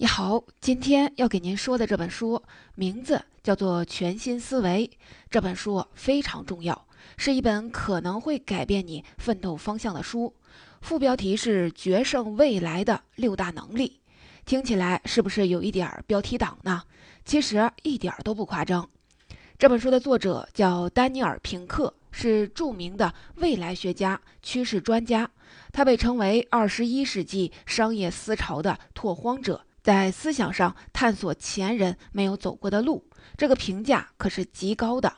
[0.00, 2.42] 你好，今天要给您说的这本书
[2.74, 4.90] 名字叫做《全新思维》。
[5.30, 6.86] 这本书非常重要，
[7.18, 10.34] 是一本可能会改变你奋斗方向的书。
[10.80, 14.00] 副标题是“决胜未来的六大能力”，
[14.46, 16.82] 听起来是不是有一点标题党呢？
[17.26, 18.88] 其实一点都不夸张。
[19.58, 25.30] 这本书的作者叫丹尼尔·平克，是著名的未来学家、趋势专家，
[25.70, 29.62] 他被称为二十一世纪商业思潮的拓荒者。
[29.82, 33.04] 在思想上探索前人没有走过的路，
[33.36, 35.12] 这个评价可是极高的。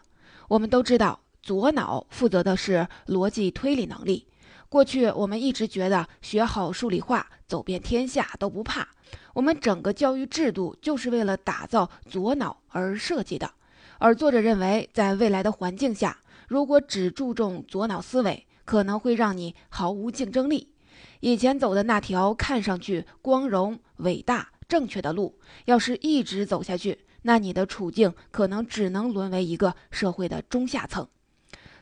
[0.48, 4.29] 我们都知道，左脑负责的是逻辑推理能力。
[4.69, 8.88] 过去我们一直觉得学好数理化，走遍天下都不怕。
[9.35, 13.51] 我们整个教育制度就是为了打造左脑而设计的。
[13.99, 16.19] 而作者认为，在未来的环境下，
[16.49, 20.73] 如果只注重左脑思维，可能会让你毫无竞争力。
[21.21, 24.52] 以前走的那条看上去光荣、伟大。
[24.69, 31.07] 正确的路，要是一直走下去，那你的处境可能只能沦为一个社会的中下层。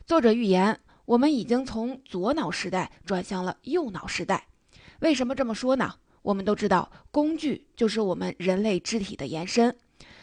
[0.05, 4.47] 作者预言，我们已经从左脑时代转向了右脑时代。
[4.99, 5.95] 为什么这么说呢？
[6.21, 9.75] 我们都知道，工具就是我们人类肢体的延伸。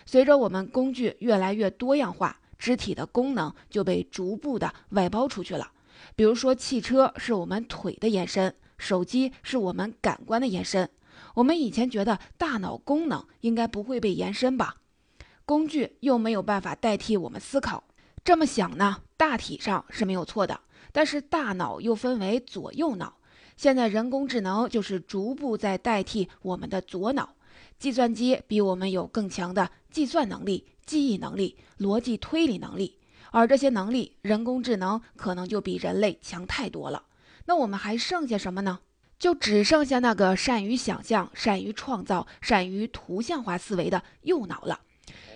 [0.07, 5.73] 随着我们工具越来越多样化，肢体的功能就被逐步的外包出去了。
[6.15, 10.89] 比如说，汽车是我们腿的延伸，手机是我们感官的延伸。
[11.35, 14.77] 我们以前觉得大脑功能应该不会被延伸吧？
[15.45, 17.85] 工具又没有办法代替我们思考，
[18.23, 20.61] 这么想呢，大体上是没有错的。
[20.93, 23.19] 但是大脑又分为左右脑，
[23.57, 27.35] 现在人工智能就是逐步在代替我们的左脑。
[27.79, 32.99] 计算机比我们有更强的计算能力、记忆能力、逻辑推理能力，
[33.31, 37.05] 而这些能力，人工智能可能就比人类强太多了。
[37.45, 38.81] 那我们还剩下什么呢？
[39.19, 44.81] 就只剩下那个善于想象、善于创造、善于图像化思维的右脑了。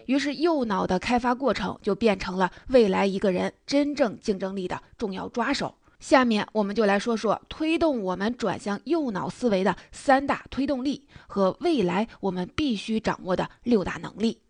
[0.06, 5.74] 于是，右脑的开发过程就变成了未来一个人真正竞争力的重要抓手。
[5.98, 14.40] 下面，我们就来说说推动我们转向右脑思维的三大推动力和未来我们必须掌握的六大能力。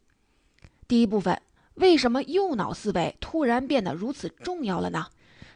[0.89, 1.41] 第一部分，
[1.75, 5.07] 为什么右脑思维突然变得如此重要了呢？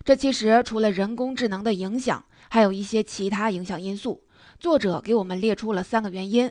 [0.04, 2.24] 这其实除了人工智能的影响。
[2.48, 4.22] 还有一些其他影响因素，
[4.58, 6.50] 作者给我们列出了三个原因。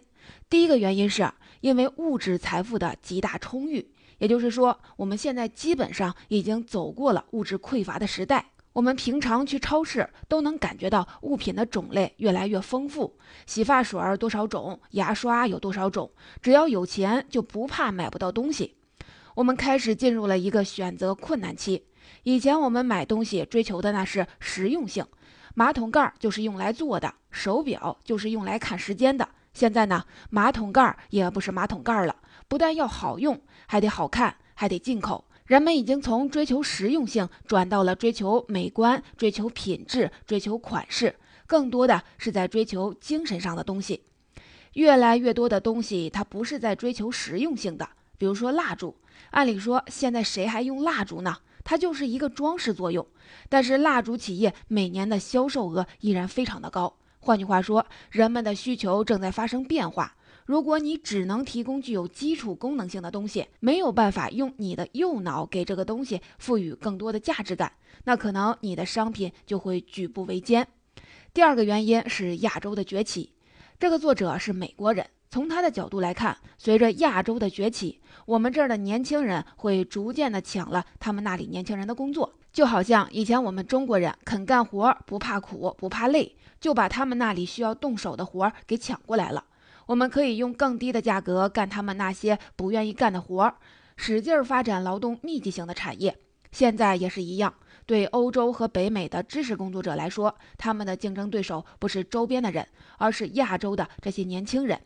[0.49, 8.51] 第一个原因是因为物质财富的极大充裕，也就是说，我们现在基本上已经走过了物质匮乏的时代。
[8.73, 18.75] 我们平常去超市都能感觉到物品的种类越来越丰富，洗发水多少种，牙刷有多少种，只要有钱就不怕买不到东西。
[19.35, 21.85] 我们开始进入了一个选择困难期。
[22.23, 25.05] 以前我们买东西追求的那是实用性。
[25.57, 29.27] 马桶盖就是用来坐的，手表就是用来看时间的。
[29.53, 32.13] 现在呢，马桶盖也不是马桶盖了，
[32.49, 35.23] 不但要好用，还得好看，还得进口。
[35.45, 41.15] 人们已经从追求实用性转到了追求美观、追求品质、追求款式，
[41.47, 44.03] 更多的是在追求精神上的东西。
[44.73, 47.87] 越来越多的东西，它不是在追求实用性的。
[48.17, 48.93] 比如说蜡烛，
[49.31, 51.37] 按理说现在谁还用蜡烛呢？
[51.65, 53.05] 它就是一个装饰作用，
[53.49, 56.95] 但是蜡烛企业每年的销售额依然非常的高。
[57.19, 60.15] 换句话说，人们的需求正在发生变化。
[60.45, 67.71] 如果你只能提供具有基础功能性的东西，没有办法用你的右脑给这个东西赋予更多的价值感，
[68.03, 70.67] 那可能你的商品就会举步维艰。
[71.33, 73.33] 第二个原因是亚洲的崛起。
[73.79, 75.09] 这个作者是美国人。
[75.35, 89.43] 从他的角度来看，随着亚洲的崛起，我们这儿的年轻人会逐渐的抢了他们那里年轻人的工作，就好像以前我们中国人肯干活，不怕苦，不怕累，就把他们那里需要动手的活儿给抢过来了。
[89.87, 93.55] 我们可以用更低的价格干他们那些不愿意干的活儿，
[93.97, 96.17] 使劲发展劳动密集型的产业。
[96.53, 97.53] 现在也是一样，
[97.85, 102.65] 对欧洲和北美的知识工作者来说，他们的竞争对手不是周边的人，
[102.97, 104.79] 而是亚洲的这些年轻人。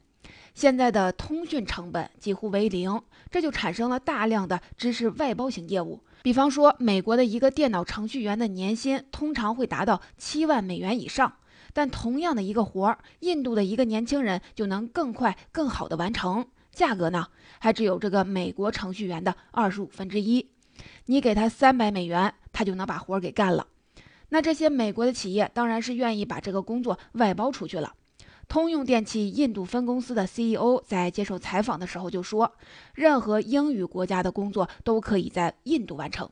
[0.53, 3.01] 现在的通讯成本几乎为零，
[3.31, 6.01] 这就产生了大量的知识外包型业务。
[6.21, 11.33] 比方说，美国的一个电脑程序员的年薪通常会达到七万美元以上，
[11.71, 17.27] 但同样的一个活儿，印度的一个年轻人就能更快、更好的完成，价格呢
[17.59, 20.49] 还只有这个美国程序员的二十五分之一。
[21.05, 23.67] 你给他三百美元，他就能把活儿给干了。
[24.29, 27.93] 那这些美国的企业当然是愿意把这个工作外包出去了。
[28.49, 32.51] 通用电气印度分公司的 CEO 在接受采访的时候就说
[32.95, 36.27] ：“任何英语国家的工作都可以在印度完成，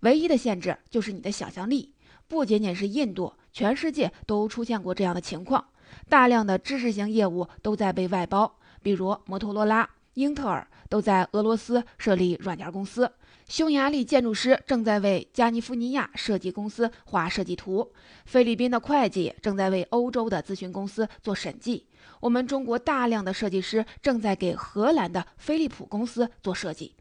[0.00, 1.92] 唯一的限制就是你的想象力。
[2.26, 5.66] 不仅仅是印度，全世界都出现过这样的情况，
[6.08, 13.12] 大量的知识型业务都在被外包，比如摩托罗拉、英特尔都在俄罗斯设立软件公司。
[13.48, 17.90] 匈牙利建筑师正在为加利福尼亚设计公司画设计图，
[18.26, 21.86] 菲律宾的会计正在为欧洲的咨询公司做审计。
[22.20, 26.94] 我们中国大量的设计师正在给荷兰的飞利浦公司做设计。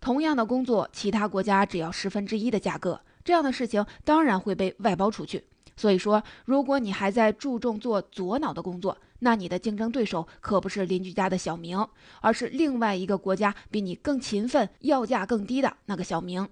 [0.00, 5.44] 同样的工作，其他国家只要十分之一的价格，这样的事情当然会被外包出去。
[5.76, 11.86] 所以说，如果你还在注重做左脑的工作，那你的竞争对手可不是邻居家的小明，
[12.20, 16.48] 而是另外一个国家比你更勤奋、要价更低的那个小明。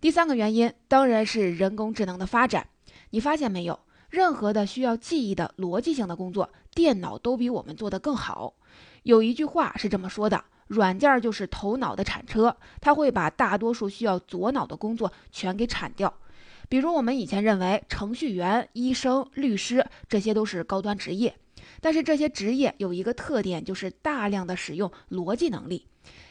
[0.00, 2.66] 第三个原因当然是人工智能的发展。
[3.10, 3.78] 你发现没有？
[4.10, 8.54] 任何的需要记忆的逻辑性的工作，电脑都比我们做得更好。
[9.02, 16.14] 有一句话是这么说的：软件就是头脑的铲车，它会把大多数需要左脑的工作全给铲掉。
[16.68, 21.34] 比如我们以前认为程序员、医生、律师这些都是高端职业。
[21.84, 25.86] 但是这些职业有一个特点，就是大量的使用逻辑能力。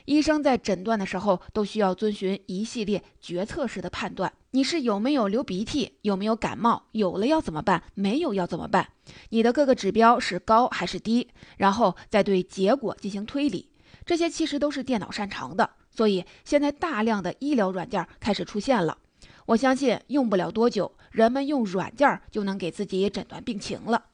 [0.06, 8.90] 医生在诊断的时候都需要遵循一系列决策式的判断：你是有没有流鼻涕，有没有感冒，有了要怎么办，没有要怎么办？
[9.30, 11.28] 你的各个指标是高还是低？
[11.58, 13.70] 然后再对结果进行推理。
[14.08, 15.70] 这些其实都是电脑擅长的。
[15.92, 18.98] 所以现在大量的医疗软件开始出现了。
[19.46, 24.06] 我相信用不了多久，人们用软件就能给自己诊断病情了。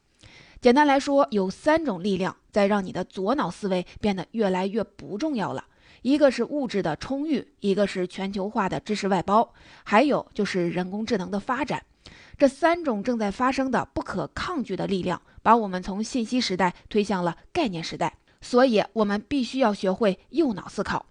[0.60, 5.64] 简单来说，有三种力量在让你的左脑思维变得越来越不重要了。
[6.02, 9.54] 一个是物质的充裕，一个是全球化的知识外包，
[9.84, 11.82] 还有就是人工智能的发展。
[12.36, 18.18] 这三种正在发生的不可抗拒的力量，把我们从信息时代推向了概念时代。
[18.42, 21.06] 所以，我们必须要学会右脑思考。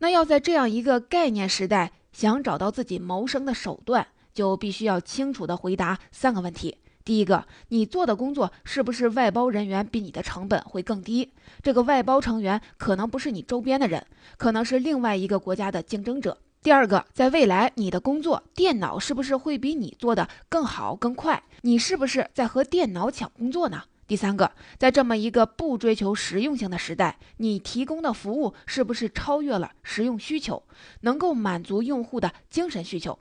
[0.00, 6.76] 那要在这样一个概念时代，想找到自己谋生的手段，就必须要清楚地回答三个问题。
[7.06, 11.32] 第一个，你做的工作是不是外包人员比你的成本会更低？
[11.62, 14.04] 这个外包成员可能不是你周边的人，
[14.36, 16.36] 可能是另外一个国家的竞争者。
[16.64, 21.44] 第二个，在未来你的工作电脑是不是会比你做的更好更快？
[21.60, 23.84] 你是不是在和电脑抢工作呢？
[24.08, 30.64] 第三个，在这么一个不追求实用性的时代，你提供的服务是不是超越了实用需求，
[31.02, 33.16] 能够满足用户的精神需求？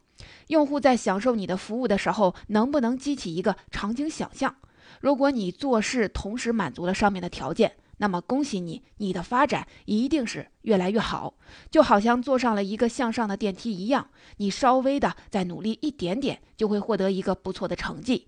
[0.48, 4.56] 用户在享受你的服务的时候，能不能激起一个场景想象？
[5.02, 11.34] 如果你做事同时满足了上面的条件，那么恭喜你，你的发展一定是越来越好，
[11.70, 18.28] 就好像坐上了一个向上的电梯一样，你稍微的再努力一点点，就会获得一个不错的成绩。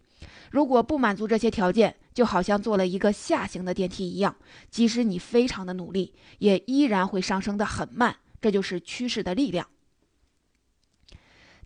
[0.52, 4.36] 如果不满足这些条件，就好像坐了一个下行的电梯一样，
[4.72, 8.16] 即使你非常的努力，也依然会上升的很慢。
[8.40, 9.68] 这就是趋势的力量。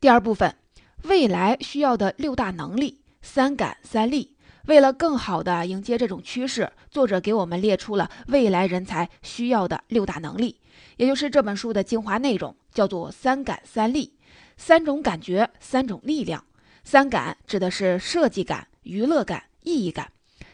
[0.02, 0.56] 第二部分，
[1.04, 4.36] 未来需要的六大能力，三感三力。
[4.66, 10.60] 为了更好地迎接这种趋势，作者给我们列出了未来人才需要的六大能力，
[10.98, 14.12] 也就是这本书的精华内容，叫做三感三力，
[14.58, 16.44] 三种感觉，三种力量。
[16.84, 20.08] 三感指的是设计感、娱乐感、意义感；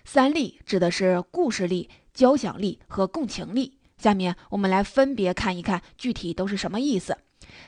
[0.03, 3.77] 三力指的是故事力、交响力和共情力。
[3.97, 7.17] 下面我们来分别看一看具体都是什么意思。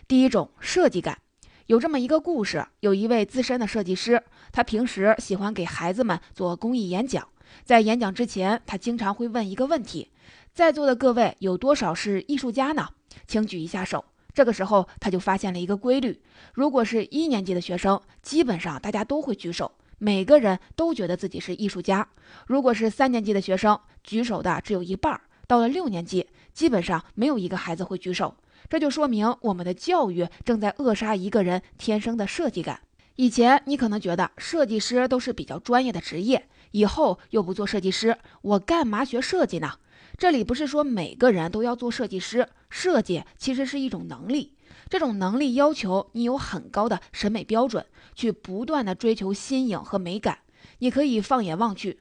[0.10, 1.20] 第一种，设计感。
[1.69, 7.27] 有这么一个故事，有一位资深的设计师，他平时喜欢给孩子们做公益演讲。
[7.63, 10.10] 在演讲之前，他经常会问一个问题：
[10.51, 12.90] 在座的各位有多少是艺术家呢？
[13.28, 14.04] 请举一下手。
[14.33, 16.19] 这个时候，他就发现了一个规律：
[16.56, 22.04] 如果是一年级的学生，基本上大家都会举手，每个人都觉得自己是艺术家；
[22.47, 28.35] 如果是三年级的学生，举手的只有一半；到了六年级，基本上没有一个孩子会举手。
[28.69, 32.81] 这就说明我们的教育正在扼杀一个人天生的设计感。
[33.16, 39.73] 以前你可能觉得设计师都是比较专业的职业，以后又不做设计师，我干嘛学设计呢？
[40.18, 44.54] 这里不是说每个人都要做设计师，设计其实是一种能力，
[44.88, 50.40] 这种能力要求你有很高的审美标准，去不断的追求新颖和美感。
[50.78, 51.99] 你可以放眼望去。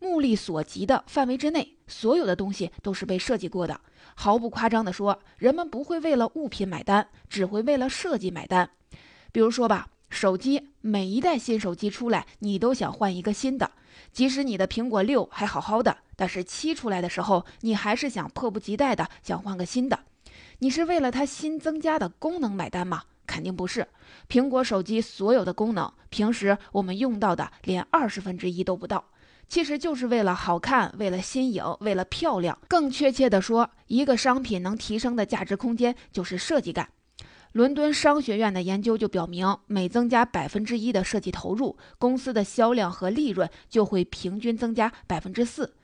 [0.00, 3.80] 目力所及的范围之内，所有的东西都是被设计过的。
[4.20, 8.68] 毫不夸张地说，人们不会为了物品买单，只会为了设计买单。
[9.30, 13.70] 比如说吧，手机，每一代新手机出来，你都想换一个新的。
[14.12, 20.00] 即使你的苹果六还好好的，但是七出来的时候，你还是想迫不及待的想换个新的。
[20.58, 23.04] 你是为了它新增加的功能买单吗？
[23.24, 23.86] 肯定不是。
[24.28, 29.04] 苹果手机所有的功能，平时我们用到的连二十分之一都不到。
[29.48, 32.58] 其实就是为了好看，为了新颖，为了漂亮。
[32.68, 36.90] 更确切地说，一个商品能提升的价值空间就是设计感。
[37.52, 45.74] 伦敦商学院的研究就表明，每增加百分之一的设计投入，公司的销量和利润就会平均增加百分之四。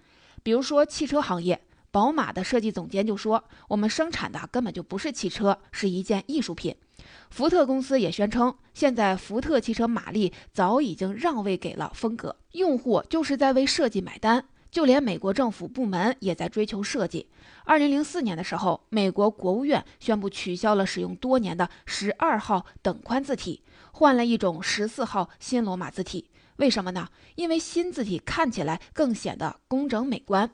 [0.42, 1.58] 比如说汽车行业，
[1.94, 6.74] 宝马的设计总监就说：“我们生产的根本就不是汽车，是一件艺术品。”
[7.30, 14.44] 福特公司也宣称，现在福特汽车马力早已经让位给了风格，用户就是在为设计买单。
[14.72, 17.28] 就连美国政府部门也在追求设计。
[17.64, 26.28] 二零零四年的时候，美国国务院宣布取消了使用多年的十二号等宽字体，换了一种十四号新罗马字体。
[26.56, 27.06] 为什么呢？
[27.36, 30.50] 因为新字体看起来更显得工整美观。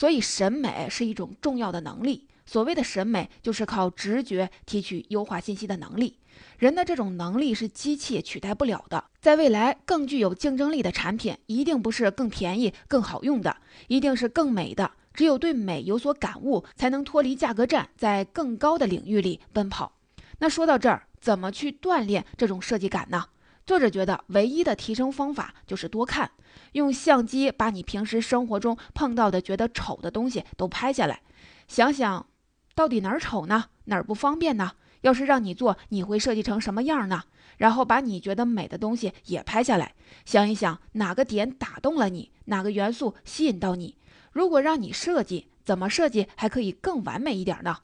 [0.00, 2.26] 所以，审美是一种重要的能力。
[2.46, 6.16] 所谓的审美，就是靠直觉提取优化信息的能力。
[6.56, 9.04] 人的这种能力是机器取代不了的。
[9.20, 14.90] 在未来，更具有竞争力的产品一定不是更便宜、更好用的，一定是更美的。
[15.12, 19.92] 只有对美有所感悟，才能脱离价格战，在更高的领域里奔跑。
[20.38, 23.26] 那说到这儿，怎么去锻炼这种设计感呢？
[23.70, 26.32] 作者觉得，唯一的提升方法就是多看，
[26.72, 31.20] 用相机把你平时生活中碰到的觉得丑的东西都拍下来，
[31.68, 32.26] 想想
[32.74, 33.66] 到底哪儿丑呢？
[33.84, 34.72] 哪儿不方便呢？
[35.02, 37.22] 要是让你做，你会设计成什么样呢？
[37.58, 43.96] 然后把你觉得美的东西也拍下来，想一想哪个点打动了你，哪个元素吸引到你。
[44.32, 47.76] 如果让你设计，怎么设计还可以更完美一点呢？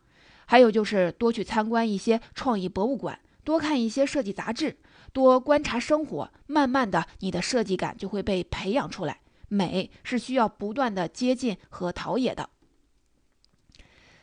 [0.46, 4.76] 还有就是多去参观一些创意博物馆，多看一些设计杂志，
[5.12, 9.20] 多观察生活，慢慢的你的设计感就会被培养出来。
[9.48, 12.50] 美是需要不断的接近和陶冶的。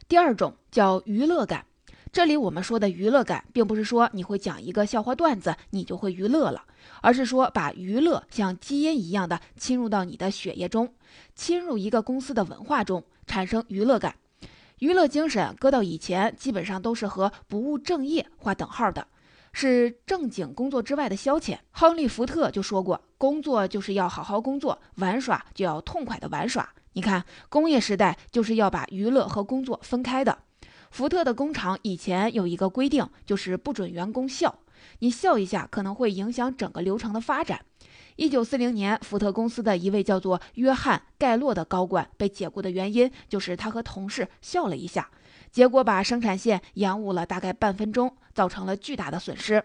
[0.07, 1.65] 第二种叫娱乐感。
[2.11, 6.63] 这里我们说的娱乐感，并不是说你会讲一个笑话段子，你就会娱乐了，
[7.01, 10.93] 而是说把娱乐像基因一样的侵入到你的血液中，
[11.33, 14.15] 侵入一个公司的文化中，产生娱乐感。
[14.77, 19.07] 娱乐精神搁到以前，基本上都是和不务正业划等号的，
[19.53, 21.57] 是正经工作之外的消遣。
[21.71, 26.67] 亨利·福特就说过，工作就是要好好工作，玩耍就要痛快的玩耍。
[26.93, 30.39] 你看，工业时代就是要把娱乐和工作分开的。
[30.91, 34.59] 福特的工厂以前有一个规定，就是不准员工笑。
[34.99, 37.61] 你笑一下，可能会影响整个流程的发展。
[38.15, 45.09] 一九四零年，福特公司的一位叫做约翰·盖洛的高管被解雇的原因，就是他和同事笑了一下，
[45.51, 49.63] 结果把生产线延误了大概半分钟，造成了巨大的损失。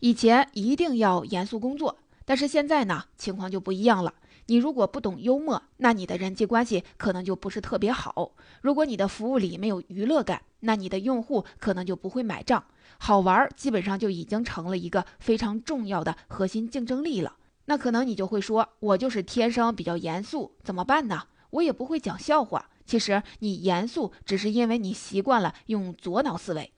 [0.00, 4.14] 以前一定要严肃工作，但是现在呢，情况就不一样了。
[4.48, 8.32] 你如果不懂幽默，那你的人际关系可能就不是特别好。
[8.60, 12.62] 如果你的服务里没有娱乐感，那你的用户可能就不会买账。
[12.98, 17.36] 好玩基本上就已经成了一个非常重要的核心竞争力了。
[17.64, 21.24] 那可能你就会说，我就是天生比较严肃，怎么办呢？
[21.50, 22.70] 我也不会讲笑话。
[22.84, 26.72] 其实你严肃，只是因为你习惯了用左脑思维，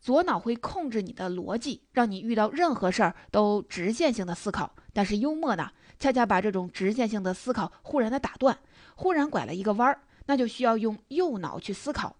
[0.00, 4.74] 左脑会控制你的逻辑，让你遇到任何事儿都直线性的思考。
[4.92, 5.70] 但是幽默呢？
[5.98, 8.58] 恰恰把这种直线性的思考忽然的打断，
[8.96, 12.16] 忽然拐了一个弯儿，那就需要用右脑去思考。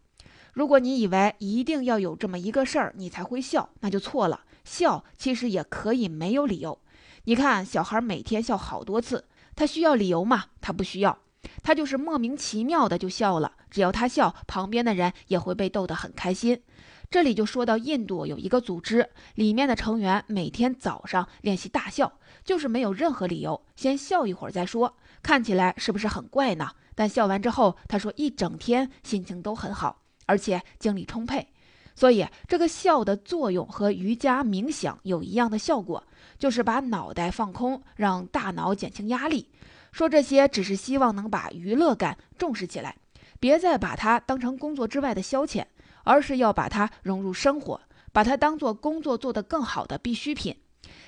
[0.52, 4.44] 如果你以为一定要有这么一个事儿你才会笑，那就错了。
[4.64, 6.78] 笑其实也可以没有理由。
[7.24, 10.44] 你看小孩每天笑好多次，他需要理由吗？
[10.60, 11.18] 他不需要，
[11.62, 13.52] 他就是莫名其妙的就笑了。
[13.68, 16.62] 只要他笑，旁边的人也会被逗得很开心。
[17.10, 22.12] 这里就说到印度有一个组织，里面的成员每天早上练习大笑，
[22.44, 24.96] 就是没有任何理由，先笑一会儿再说。
[25.22, 26.68] 看起来是不是很怪呢？
[26.94, 31.48] 但笑完之后，他说一整天心情都很好，而且精力充沛。
[31.96, 36.02] 所以这个笑的作用和瑜伽冥想有一样的效果，
[36.38, 39.48] 就是把脑袋放空，让大脑减轻压力。
[39.92, 42.96] 说这些只是希望能把娱乐感重视起来，
[43.38, 45.64] 别再把它当成工作之外的消遣。
[46.04, 47.80] 而是要把它融入生活，
[48.12, 50.56] 把它当做工作做得更好的必需品。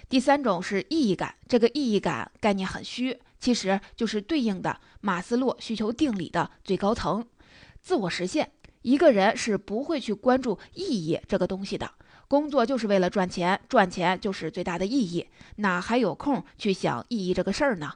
[0.08, 7.26] 第三种是意义感，这个意义感概念很虚，其实就是对应的马斯洛需求定理的最高层——
[7.80, 8.50] 自我实现。
[8.82, 11.90] 一个人是不会去关注意义这个东西的，
[12.28, 15.26] 工作就是为了赚钱，赚钱就是最大的意义，
[15.56, 17.94] 哪还有空去想意义这个事儿呢？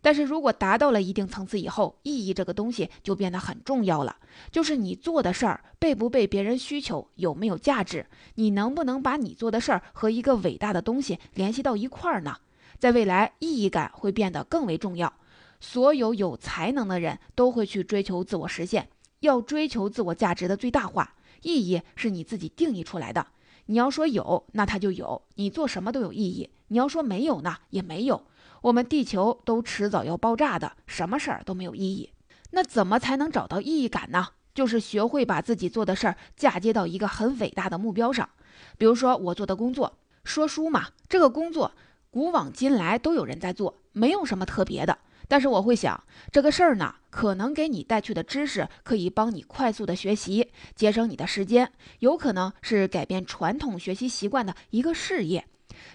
[0.00, 4.16] 但是如果达到了一定层次以后，意义这个东西就变得很重要了。
[4.50, 12.36] 就是你做的事儿被不被别人需求，有没有价值，你能不能把你做的事儿和一个伟大的东西联系到一块儿呢？
[12.78, 15.12] 在未来，意义感会变得更为重要。
[15.60, 18.88] 所有有才能的人都会去追求自我实现，
[19.20, 21.14] 要追求自我价值的最大化。
[21.42, 23.26] 意义是你自己定义出来的。
[23.66, 28.24] 你要说有，那它就有，你做什么都有意义；你要说没有呢，也没有。
[28.62, 32.12] 我们地球都迟早要爆炸的，什么事儿都没有意义。
[32.50, 34.28] 那怎么才能找到意义感呢？
[34.54, 38.28] 就是学会把自己做的事儿嫁接到一个很伟大的目标上。
[38.76, 41.72] 比如说我做的工作，说书嘛，这个工作
[42.10, 44.98] 古往今来都有人在做，没有什么特别的。
[45.30, 47.34] 但是我会想，这个事儿呢，可。
[47.34, 55.46] 能给你带去的知识可以帮你快速的学习，节省你的时间，有可能是改变传统学习习惯的一个事业。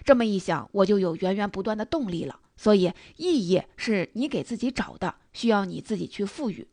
[0.04, 2.40] 这么一想，我就有源源不断的动力了。
[2.56, 6.66] 所以，意义是你给自己找的，需要你自己去赋予。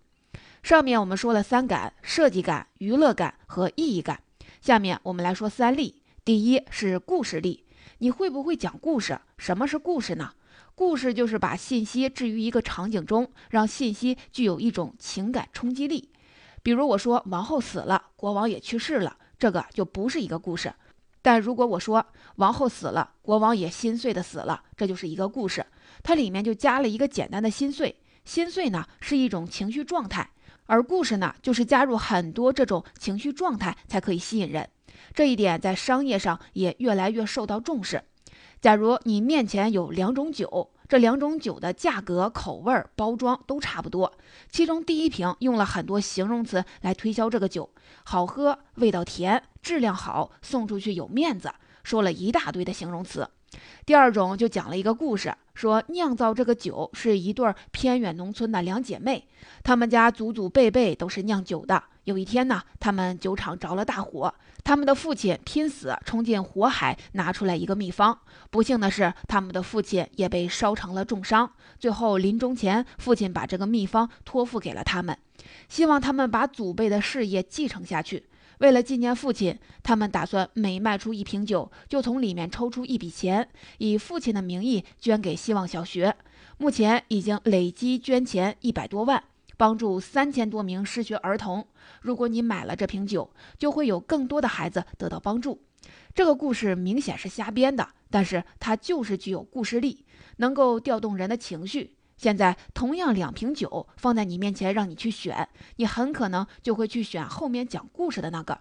[0.62, 4.22] 上面我们说了三感：设计感、娱乐感和意义感。
[4.62, 6.02] 下面我们来说三力。
[6.24, 7.66] 第一是故事力，
[7.98, 9.20] 你会不会讲故事？
[9.40, 10.34] 什么是故事呢？
[10.76, 16.10] 故事就是把信息置于一个场景中，让信息具有一种情感冲击力。
[16.62, 20.72] 比如我说王后死了，国王也去世了，这个就不是一个故事。
[21.22, 25.66] 但如果我说王后死了，国王也心碎的死了，这就是一个故事。
[26.04, 27.96] 它里面就加了一个简单的心碎。
[28.26, 30.30] 心碎呢是一种情绪状态，
[30.66, 34.68] 而故事呢就是加入很多这种情绪状态才可以吸引人。
[35.14, 38.04] 这一点在商业上也越来越受到重视。
[38.60, 44.12] 假如你面前有两种酒，这两种酒的价格、口味、包装都差不多，
[44.50, 47.70] 其中第一瓶用了很多形容词来推销这个酒，
[48.04, 51.50] 好喝、味道甜、质量好、送出去有面子，
[51.82, 53.30] 说了一大堆的形容词。
[53.86, 59.28] 第二种就讲了一个故事，说酿造这个酒是一对偏远农村的两姐妹，
[59.64, 61.84] 她们家祖祖辈辈都是酿酒的。
[62.06, 68.18] 有一天呢，他们酒厂着了大火，他们的父亲拼死冲进火海，拿出来一个秘方。
[68.50, 71.52] 不幸的是，他们的父亲也被烧成了重伤。
[71.80, 75.16] 最后临终前，父亲把这个秘方托付给了他们，
[75.70, 78.26] 希望他们把祖辈的事业继承下去。
[78.62, 83.50] 为了纪念父亲，他们打算每卖出一瓶酒，就从里面抽出一笔钱，
[83.80, 86.16] 以父亲的名义捐给希望小学。
[86.58, 89.24] 目前已经累积捐钱一百多万。
[89.58, 91.68] 帮助三千多名失学儿童。
[92.02, 95.62] 如果你买了这瓶酒，就会有更多的孩子得到帮助。
[96.16, 100.04] 这个故事明显是瞎编的，但是它就是具有故事力，
[100.38, 101.94] 能够调动人的情绪。
[102.22, 108.60] 现在同样两瓶酒放在你面前，让你去选，你很可能就会去选后面讲故事的那个。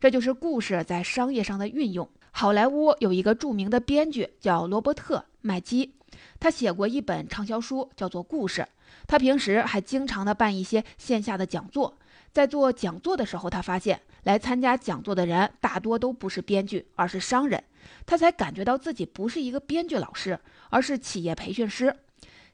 [0.00, 2.08] 这就是故事在商业上的运用。
[2.30, 5.92] 好莱坞有一个著名的编剧叫罗伯特·麦基，
[6.40, 8.62] 他写过一本畅销书，叫做《故事》。
[9.06, 11.98] 他平时还经常的办一些线下的讲座，
[12.32, 17.62] 在做讲座的时候，他发现来参加讲座的人大多都不是编剧，而是商人。
[18.06, 21.94] 他才感觉到自己不是一个编剧老师，而是企业培训师。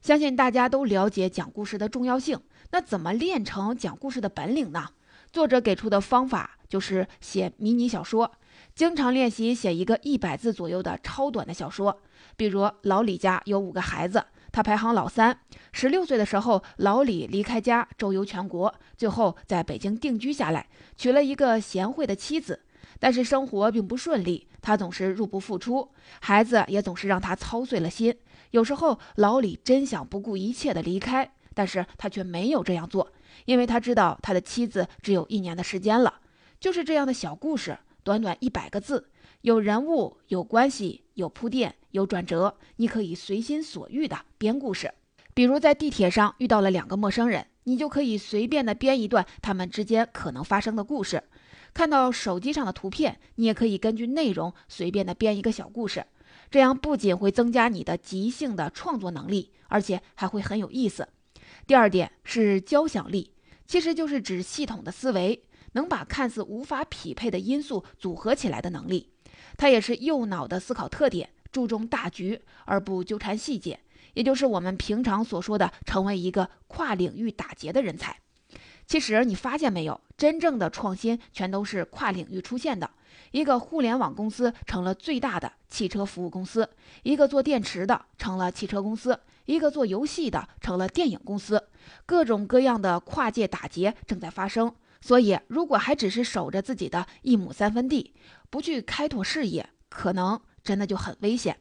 [0.01, 2.39] 相信大家都了解讲故事的重要性，
[2.71, 4.87] 那怎么练成讲故事的本领呢？
[5.31, 8.31] 作者给出的方法就是写迷你小说，
[8.73, 12.01] 经常练习写一个一百字左右的超短的小说。
[12.35, 14.23] 比如老李家有五个孩子。
[14.51, 22.59] 他排行老三，十六岁的时候，老李离开家周游全国，最后在北京定居下来，娶了一个贤惠的妻子。
[22.99, 28.15] 但是生活并不顺利，他总是入不敷出，孩子也总是让他操碎了心。
[28.51, 33.11] 有时候老李真想不顾一切的离开，但是他却没有这样做，
[33.45, 36.21] 因为他知道他的妻子只有一年的时间了。
[36.59, 39.09] 就是这样的小故事，短短一百个字。
[39.41, 44.93] 有人物，有关系，有铺垫，有转折，你可以随心所欲的编故事。
[45.33, 51.23] 比如在地铁上遇到了两个陌生人，你就可以随便的编一段他们之间可能发生的故事。
[51.73, 56.03] 看到手机上的图片，你也可以根据内容随便的编一个小故事。
[56.51, 61.07] 这样不仅会增加你的即兴的创作能力，而且还会很有意思。
[61.67, 63.31] 第二点是交响力，
[63.65, 69.11] 其实就是指系统的思维，能把看似无法匹配的因素组合起来的能力。
[69.57, 73.79] 它也是右脑的思考特点，注重大局而不纠缠细节，
[74.13, 78.19] 也就是我们平常所说的成为一个跨领域打劫的人才。
[78.89, 82.89] 其实你发现没有，真正的创新全都是跨领域出现的。
[83.29, 86.67] 一个互联网公司成了最大的汽车服务公司，
[87.03, 91.63] 一个做电池的成了汽车公司，一个做游戏的成了电影公司。
[92.07, 94.73] 各种各样的跨界打劫正在发生。
[95.01, 98.15] 所以，如果还只是守着自己的一亩三分地，
[98.49, 101.59] 不去开拓视野，可能真的就很危险。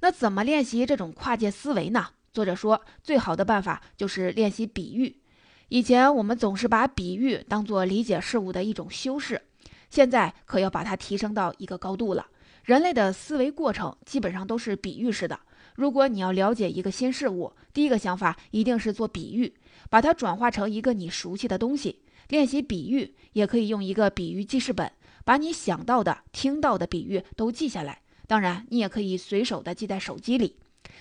[0.00, 2.08] 那怎么练习这种跨界思维呢？
[2.30, 5.22] 作者说，最好的办法就是练习比喻。
[5.68, 9.42] 以前我们总是把比喻当做理解事物的一种修饰，
[9.90, 12.26] 现在可要把它提升到一个高度了。
[12.64, 15.38] 人类的思维过程基本上都是比喻式的。
[15.74, 19.52] 如果你要了解一个新事物，第一个想法一定是做比喻，
[19.90, 22.00] 把它转化成一个你熟悉的东西。
[22.28, 24.90] 练习比喻也可以用一个比喻记事本，
[25.24, 28.00] 把你想到的、听到的比喻都记下来。
[28.26, 30.56] 当然，你也可以随手的记在手机里。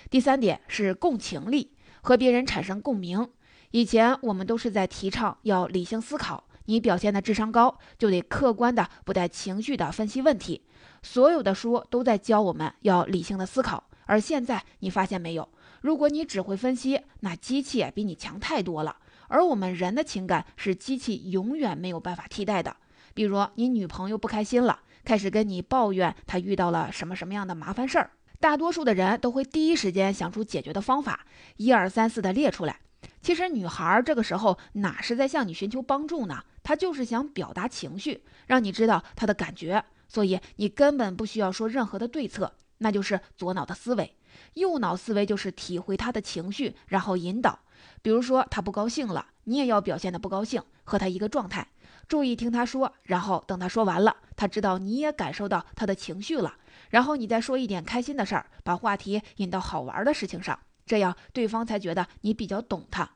[0.09, 3.29] 第三点是共情力，和别人产生共鸣。
[3.71, 10.61] 以前我们都是在提倡要理性思考，你表现的智商高，就得客观的、不带情绪的分析问题。
[11.03, 15.47] 所有的书都在教我们要理性的思考，而现在你发现没有？
[15.81, 18.95] 如果你只会分析，那机器比你强太多了。
[19.27, 22.75] 而我们人的情感是机器永远没有办法替代的。
[23.13, 31.25] 比如你女朋友不开心了，开始跟你抱怨她遇到了什么什么样的麻烦事儿，大多数的人都会第一时间想出解决的方法，
[31.57, 32.79] 一二三四的列出来。
[33.27, 36.45] 其实女孩这个时候哪是在向你寻求帮助呢？
[36.63, 39.83] 她就是想表达情绪，让你知道她的感觉。
[40.07, 44.15] 所以你根本不需要说任何的对策，那就是左脑的思维。
[44.53, 47.59] 右脑思维就是体会她的情绪，然后引导。
[48.01, 51.67] 比如说她不高兴了，你也要表现的不高兴，和她一个状态，
[52.07, 56.53] 注意听她说，然后等她说完了，她知道你也感受到她的情绪了，
[56.91, 63.09] 然后你再说一点开心的事儿，把话题引到好玩的事情上，这样对方才觉得你比较懂他。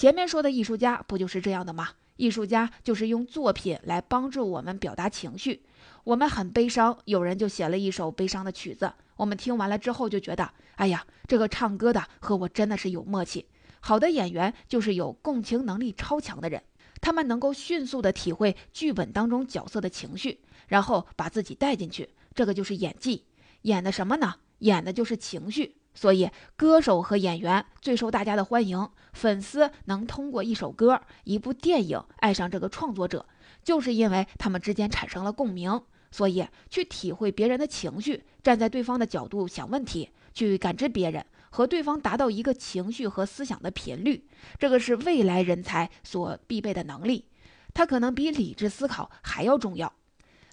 [0.00, 1.90] 前面说的艺术家不就是这样的吗？
[2.16, 5.62] 艺术家就是用作品来帮助我们表达情绪。
[6.04, 13.44] 我们很悲伤，有人就写了一首悲伤的曲子，我们听完了之后就觉得，哎呀，这个唱歌的和我真的是有默契。
[13.80, 16.62] 好的演员就是有共情能力超强的人，
[17.02, 23.26] 他们能够迅速的体会剧本当中角色的情绪，然后把自己带进去，这个就是演技。
[23.64, 24.36] 演的什么呢？
[24.60, 25.76] 演的就是情绪。
[25.94, 28.88] 所以，歌手和演员最受大家的欢迎。
[29.12, 33.26] 粉丝能通过一首歌、一部电影爱上这个创作者，
[33.62, 35.82] 就是因为他们之间产生了共鸣。
[36.12, 44.26] 所以，去体会别人的情绪，站在对方的角度想问题，去感知别人，和对方达到一个情绪和思想的频率，
[44.58, 47.26] 这个是未来人才所必备的能力。
[47.74, 49.92] 它可能比理智思考还要重要。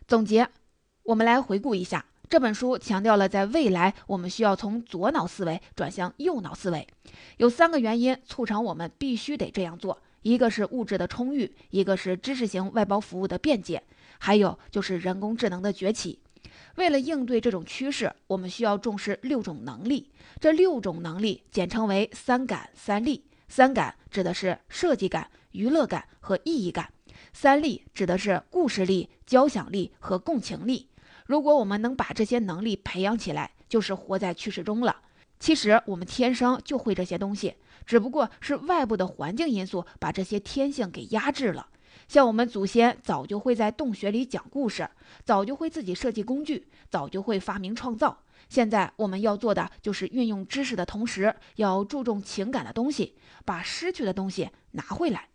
[0.07, 0.47] 总结，
[1.03, 2.05] 我们来回顾一下。
[2.29, 6.85] 这本书强调了，在未来我们需要从左脑思维转向右脑思维，
[7.37, 13.81] 有三个原因促成我们必须得这样做：一个是物质的充裕，一个是知识型外包服务的便捷，
[14.19, 16.19] 还有就是人工智能的崛起。
[16.75, 20.11] 为了应对这种趋势，我们需要重视六种能力。
[20.41, 23.23] 这六种能力简称为“三感三力”。
[23.47, 26.85] 三感指的是设计感、娱乐感和意义感；
[27.31, 30.89] 三力指的是故事力、交响力和共情力。
[31.27, 34.95] 如果我们能把这些能力培养起来，就是活在趋势中了。
[35.39, 41.67] 其实我们天生就会这些东西，只不过是外部的环境因素把这些天性给压制了。
[42.07, 44.89] 像我们祖先早就会在洞穴里讲故事，
[45.25, 48.23] 早就会自己设计工具，早就会发明创造。
[48.47, 55.27] 现在我们要做的就是运用知识的同时，要注重情感的东西，把失去的东西拿回来。